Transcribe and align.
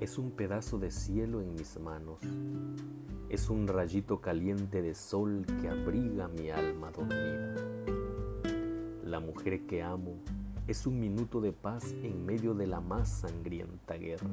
Es 0.00 0.16
un 0.16 0.30
pedazo 0.30 0.78
de 0.78 0.90
cielo 0.90 1.40
en 1.40 1.54
mis 1.54 1.78
manos. 1.78 2.18
Es 3.28 3.50
un 3.50 3.68
rayito 3.68 4.20
caliente 4.20 4.80
de 4.80 4.94
sol 4.94 5.44
que 5.60 5.68
abriga 5.68 6.28
mi 6.28 6.50
alma 6.50 6.90
dormida. 6.90 7.54
La 9.04 9.20
mujer 9.20 9.66
que 9.66 9.82
amo 9.82 10.14
es 10.66 10.86
un 10.86 10.98
minuto 10.98 11.40
de 11.40 11.52
paz 11.52 11.92
en 12.02 12.24
medio 12.24 12.54
de 12.54 12.66
la 12.66 12.80
más 12.80 13.08
sangrienta 13.08 13.94
guerra. 13.94 14.30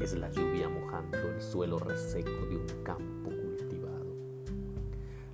Es 0.00 0.14
la 0.14 0.30
lluvia 0.30 0.68
mojando 0.68 1.18
el 1.18 1.40
suelo 1.40 1.78
reseco 1.78 2.46
de 2.50 2.56
un 2.56 2.82
campo 2.82 3.30
cultivado. 3.30 4.14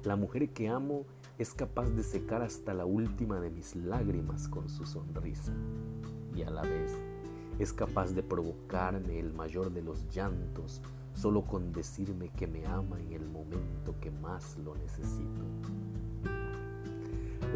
La 0.04 0.16
mujer 0.16 0.50
que 0.50 0.68
amo 0.68 1.06
es 1.38 1.54
capaz 1.54 1.90
de 1.90 2.02
secar 2.02 2.42
hasta 2.42 2.72
la 2.72 2.84
última 2.84 3.40
de 3.40 3.50
mis 3.50 3.74
lágrimas 3.74 4.48
con 4.48 4.68
su 4.68 4.86
sonrisa 4.86 5.52
y 6.34 6.42
a 6.42 6.50
la 6.50 6.62
vez 6.62 6.92
es 7.58 7.72
capaz 7.72 8.12
de 8.14 8.22
provocarme 8.22 9.18
el 9.18 9.32
mayor 9.32 9.72
de 9.72 9.82
los 9.82 10.04
llantos 10.14 10.82
solo 11.14 11.42
con 11.42 11.72
decirme 11.72 12.28
que 12.30 12.46
me 12.46 12.66
ama 12.66 13.00
en 13.00 13.12
el 13.12 13.26
momento 13.26 13.94
que 14.00 14.10
más 14.10 14.56
lo 14.58 14.74
necesito. 14.74 15.42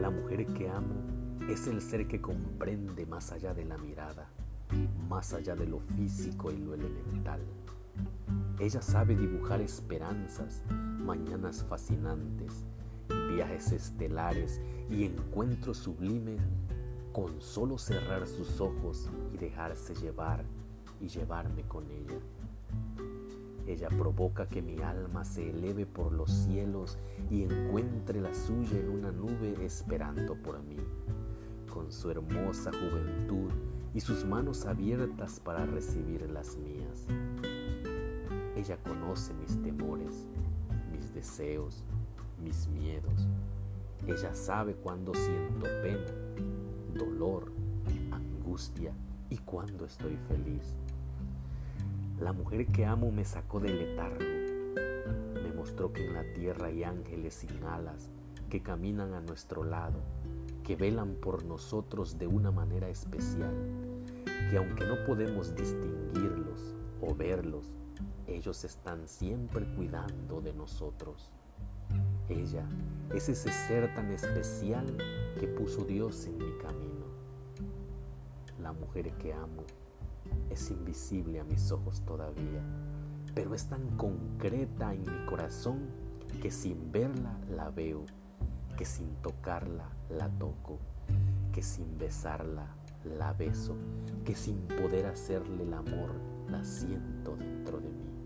La 0.01 0.11
mujer 0.11 0.47
que 0.47 0.69
amo 0.69 0.95
es 1.49 1.67
el 1.67 1.81
ser 1.83 2.07
que 2.07 2.21
comprende 2.21 3.05
más 3.07 3.33
allá 3.33 3.55
de 3.55 3.65
la 3.65 3.77
mirada, 3.79 4.29
más 5.09 5.35
allá 5.35 5.57
de 5.57 5.67
lo 5.67 5.81
físico 5.81 6.53
y 6.53 6.59
lo 6.59 6.75
elemental. 6.75 7.41
Ella 8.61 8.83
sabe 8.83 9.17
dibujar 9.17 9.61
esperanzas, 9.61 10.63
mañanas 10.71 11.65
fascinantes, 11.65 12.65
viajes 13.35 13.73
estelares 13.73 14.61
y 14.91 15.05
encuentros 15.05 15.79
sublimes 15.79 16.41
con 17.13 17.41
solo 17.41 17.79
cerrar 17.79 18.27
sus 18.27 18.61
ojos 18.61 19.09
y 19.33 19.39
dejarse 19.39 19.95
llevar 19.95 20.45
y 21.01 21.09
llevarme 21.09 21.63
con 21.63 21.91
ella. 21.91 22.19
Ella 23.67 23.89
provoca 23.91 24.49
que 24.49 24.63
mi 24.63 24.81
alma 24.81 25.25
se 25.25 25.51
eleve 25.51 25.85
por 25.85 26.13
los 26.13 26.31
cielos 26.31 26.97
y 27.31 27.43
encuentre 27.43 28.21
la 28.21 28.35
suya 28.35 28.79
en 28.79 28.89
una 28.89 29.13
nube 29.13 29.55
esperando 29.63 30.35
por 30.37 30.63
mí, 30.63 30.79
con 31.71 31.93
su 31.93 32.11
hermosa 32.11 32.71
juventud 32.73 33.51
y 33.95 34.01
sus 34.01 34.25
manos 34.25 34.65
abiertas 34.65 35.39
para 35.41 35.67
recibir 35.67 36.31
las 36.31 36.57
mías. 36.57 37.07
Ella 38.57 38.79
conoce 38.83 39.35
mis 39.35 39.61
temores, 39.63 40.27
mis 40.91 41.13
deseos, 41.13 41.85
mis 42.43 42.67
miedos. 42.69 43.29
Ella 44.07 44.35
sabe 44.35 44.75
cuando 44.75 45.15
siento 45.15 45.67
pena, 45.83 46.07
dolor, 46.95 47.53
angustia 48.11 48.93
y 49.31 49.39
cuando 49.39 49.85
estoy 49.85 50.17
feliz. 50.29 50.75
La 52.21 52.33
mujer 52.33 52.67
que 52.67 52.85
amo 52.85 53.11
me 53.13 53.25
sacó 53.25 53.61
del 53.61 53.79
letargo. 53.79 54.25
Me 55.43 55.53
mostró 55.55 55.93
que 55.93 56.05
en 56.07 56.15
la 56.15 56.25
tierra 56.35 56.67
hay 56.67 56.83
ángeles 56.83 57.35
sin 57.35 57.63
alas 57.65 58.11
que 58.49 58.63
caminan 58.63 59.15
a 59.15 59.21
nuestro 59.21 59.65
lado, 59.65 60.01
que 60.65 60.75
velan 60.77 61.15
por 61.15 61.45
nosotros 61.45 62.19
de 62.19 62.27
una 62.27 62.51
manera 62.51 62.89
especial, 62.89 63.55
que 64.51 64.57
aunque 64.57 64.87
no 64.87 65.05
podemos 65.07 65.55
distinguirlos 65.55 66.75
o 67.01 67.15
verlos, 67.15 67.73
ellos 68.27 68.65
están 68.65 69.07
siempre 69.09 69.67
cuidando 69.75 70.41
de 70.41 70.53
nosotros. 70.53 71.31
Ella 72.29 72.63
es 73.15 73.31
ese 73.31 73.51
ser 73.51 73.95
tan 73.95 74.11
especial 74.13 74.85
que 75.41 75.49
puso 75.49 75.85
Dios 75.85 76.27
en 76.27 76.37
mi 76.37 76.59
camino. 76.59 77.07
La 78.61 78.73
mujer 78.73 79.13
que 79.15 79.33
amo 79.33 79.65
es 80.51 80.71
invisible 80.71 81.41
a 81.41 81.45
mis 81.45 81.73
ojos 81.73 82.03
todavía, 82.03 82.63
pero 83.35 83.55
es 83.55 83.67
tan 83.67 83.97
concreta 83.97 84.93
en 84.93 85.03
mi 85.03 85.27
corazón 85.27 85.89
que 86.43 86.51
sin 86.51 86.93
verla 86.93 87.39
la 87.49 87.71
veo, 87.71 88.05
que 88.77 88.85
sin 88.85 89.15
tocarla 89.23 89.89
la 90.11 90.29
toco, 90.29 90.79
que 91.53 91.63
sin 91.63 91.97
besarla 91.97 92.67
la 93.05 93.33
beso, 93.33 93.75
que 94.27 94.35
sin 94.35 94.59
poder 94.67 95.07
hacerle 95.07 95.63
el 95.63 95.73
amor 95.73 96.11
la 96.49 96.63
siento 96.63 97.37
dentro 97.37 97.81
de 97.81 97.89
mí. 97.89 98.18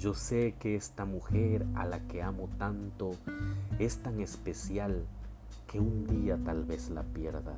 Yo 0.00 0.14
sé 0.14 0.54
que 0.58 0.76
esta 0.76 1.04
mujer 1.04 1.66
a 1.74 1.84
la 1.84 2.00
que 2.08 2.22
amo 2.22 2.48
tanto 2.56 3.10
es 3.78 3.98
tan 3.98 4.18
especial 4.20 5.04
que 5.66 5.78
un 5.78 6.06
día 6.06 6.38
tal 6.42 6.64
vez 6.64 6.88
la 6.88 7.02
pierda 7.02 7.54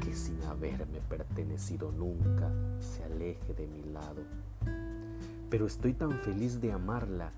que 0.00 0.12
sin 0.12 0.42
haberme 0.42 0.98
pertenecido 1.08 1.92
nunca 1.92 2.50
se 2.80 3.04
aleje 3.04 3.54
de 3.54 3.68
mi 3.68 3.84
lado. 3.92 4.22
Pero 5.50 5.68
estoy 5.68 5.92
tan 5.92 6.18
feliz 6.18 6.60
de 6.60 6.72
amarla 6.72 7.30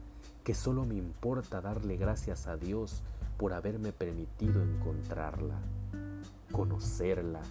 que 0.43 0.55
solo 0.55 0.87
me 0.87 0.95
importa 0.95 1.61
darle 1.61 1.99
gracias 1.99 2.47
a 2.47 2.57
Dios 2.57 3.03
por 3.37 3.53
haberme 3.53 3.93
permitido 3.93 4.63
encontrarla, 4.63 5.59
conocerla, 6.51 7.43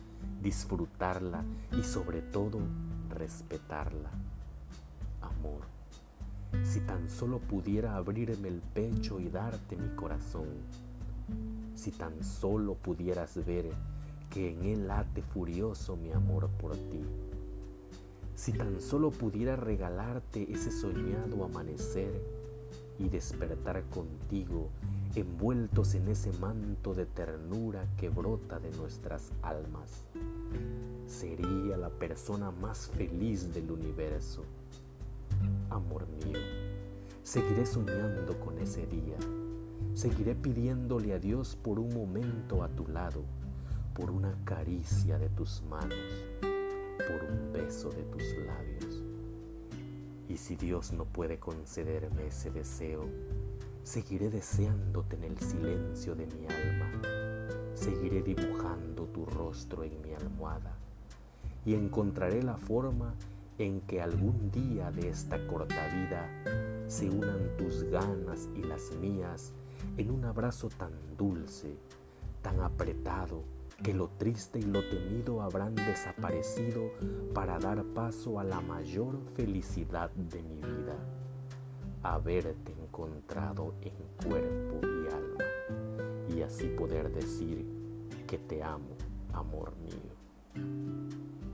disfrutarla 0.42 1.44
y 1.78 1.84
sobre 1.84 2.24
todo 2.24 2.58
respetarla. 3.12 4.10
Amor, 5.22 5.81
si 6.64 6.82
tan 6.82 7.10
solo 7.10 7.40
pudiera 7.40 7.96
abrirme 7.96 8.48
el 8.48 8.62
pecho 8.62 9.20
y 9.20 9.30
darte 9.30 9.76
mi 9.76 9.90
corazón, 9.96 10.48
si 11.76 11.92
tan 11.92 12.24
solo 12.24 12.76
pudieras 12.76 13.44
ver 13.46 13.72
que 14.30 14.52
en 14.52 14.64
él 14.66 14.88
late 14.88 15.22
furioso 15.22 15.98
mi 15.98 16.12
amor 16.12 16.50
por 16.60 16.74
ti. 16.76 17.04
Si 18.36 18.54
tan 18.54 18.82
solo 18.82 19.12
pudiera 19.12 19.56
regalarte 19.56 20.52
ese 20.52 20.72
soñado 20.72 21.44
amanecer 21.44 22.12
y 22.98 23.10
despertar 23.10 23.84
contigo 23.90 24.70
envueltos 25.16 25.96
en 25.96 26.08
ese 26.08 26.32
manto 26.40 26.94
de 26.94 27.06
ternura 27.06 27.86
que 27.98 28.10
brota 28.10 28.60
de 28.60 28.72
nuestras 28.72 29.32
almas, 29.42 30.04
sería 31.06 31.78
la 31.78 31.90
persona 31.90 32.52
más 32.52 32.88
feliz 32.88 33.54
del 33.54 33.72
universo. 33.72 34.44
Amor 35.70 36.08
mío, 36.26 36.31
seguiré 37.32 37.66
soñando 37.66 38.38
con 38.42 38.58
ese 38.58 38.86
día, 38.88 39.16
seguiré 39.94 40.36
pidiéndole 40.36 41.14
a 41.14 41.18
Dios 41.18 41.56
por 41.56 41.80
un 41.80 41.88
momento 41.94 42.62
a 42.62 42.68
tu 42.68 42.86
lado 42.90 43.24
por 43.94 44.12
una 44.12 44.36
caricia 44.44 45.18
de 45.18 45.30
tus 45.30 45.64
manos, 45.64 45.96
por 46.42 47.24
un 47.24 47.54
beso 47.54 47.90
de 47.90 48.04
tus 48.04 48.22
labios. 48.46 49.02
Y 50.28 50.36
si 50.36 50.58
Dios 50.58 50.92
no 50.92 51.06
puede 51.06 51.40
concederme 51.40 52.28
ese 52.28 52.52
deseo, 52.52 53.08
seguiré 53.84 54.30
deseándote 54.30 55.16
en 55.16 55.24
el 55.24 55.40
silencio 55.40 56.16
de 56.16 56.26
mi 56.26 56.48
alma, 56.48 56.92
seguiré 57.76 58.24
dibujando 58.24 59.06
tu 59.06 59.26
rostro 59.26 59.86
en 59.86 60.02
mi 60.02 60.14
almohada 60.14 60.76
y 61.66 61.76
encontraré 61.76 62.44
la 62.44 62.58
forma 62.58 63.16
en 63.58 63.80
que 63.80 64.02
algún 64.02 64.52
día 64.52 64.92
de 64.92 65.08
esta 65.08 65.48
corta 65.48 65.88
vida 65.88 66.28
se 66.92 67.10
unan 67.10 67.56
tus 67.58 67.84
ganas 67.86 68.50
y 68.54 68.64
las 68.64 68.92
mías 68.98 69.54
en 69.96 70.12
un 70.12 70.26
abrazo 70.26 70.68
tan 70.68 70.92
dulce, 71.18 71.78
tan 72.42 72.60
apretado, 72.60 73.46
que 73.82 73.94
lo 73.94 74.10
triste 74.10 74.60
y 74.60 74.64
lo 74.64 74.82
temido 74.90 75.42
habrán 75.42 75.74
desaparecido 75.74 76.92
para 77.34 77.58
dar 77.60 77.86
paso 77.96 78.42
a 78.42 78.44
la 78.44 78.60
mayor 78.60 79.22
felicidad 79.38 80.12
de 80.12 80.44
mi 80.44 80.58
vida, 80.58 80.98
haberte 82.04 82.74
encontrado 82.74 83.74
en 83.82 83.94
cuerpo 84.28 84.82
y 84.86 85.14
alma, 85.14 86.36
y 86.36 86.42
así 86.42 86.68
poder 86.68 87.10
decir 87.14 87.66
que 88.28 88.38
te 88.38 88.62
amo, 88.62 88.98
amor 89.32 89.72
mío. 89.78 91.51